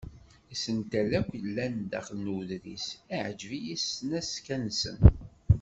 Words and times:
Isental 0.53 1.09
akk 1.19 1.29
yellan 1.41 1.75
daxel 1.91 2.17
n 2.25 2.31
uḍris 2.35 2.87
ɛejven-iyi 3.23 3.75
s 3.77 3.83
tesnakta-nsen. 3.85 4.97